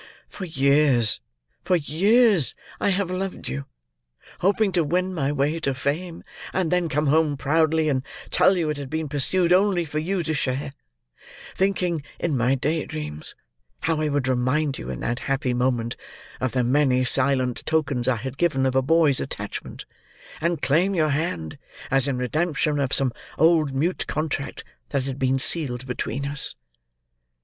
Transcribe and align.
For 0.29 0.45
years—for 0.45 1.75
years—I 1.75 2.89
have 2.89 3.11
loved 3.11 3.47
you; 3.49 3.65
hoping 4.39 4.71
to 4.71 4.83
win 4.83 5.13
my 5.13 5.31
way 5.31 5.59
to 5.59 5.75
fame, 5.75 6.23
and 6.51 6.71
then 6.71 6.89
come 6.89 7.37
proudly 7.37 7.83
home 7.87 7.97
and 7.97 8.05
tell 8.31 8.57
you 8.57 8.71
it 8.71 8.77
had 8.77 8.89
been 8.89 9.07
pursued 9.07 9.53
only 9.53 9.85
for 9.85 9.99
you 9.99 10.23
to 10.23 10.33
share; 10.33 10.73
thinking, 11.53 12.01
in 12.19 12.35
my 12.35 12.55
daydreams, 12.55 13.35
how 13.81 14.01
I 14.01 14.09
would 14.09 14.27
remind 14.27 14.79
you, 14.79 14.89
in 14.89 15.01
that 15.01 15.19
happy 15.29 15.53
moment, 15.53 15.95
of 16.39 16.53
the 16.53 16.63
many 16.63 17.05
silent 17.05 17.61
tokens 17.67 18.07
I 18.07 18.15
had 18.15 18.39
given 18.39 18.65
of 18.65 18.73
a 18.75 18.81
boy's 18.81 19.19
attachment, 19.19 19.85
and 20.41 20.63
claim 20.63 20.95
your 20.95 21.09
hand, 21.09 21.59
as 21.91 22.07
in 22.07 22.17
redemption 22.17 22.79
of 22.79 22.91
some 22.91 23.13
old 23.37 23.71
mute 23.75 24.07
contract 24.07 24.63
that 24.89 25.03
had 25.03 25.19
been 25.19 25.37
sealed 25.37 25.85
between 25.85 26.25
us! 26.25 26.55